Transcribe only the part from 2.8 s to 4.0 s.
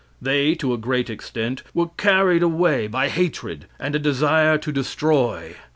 by hatred and a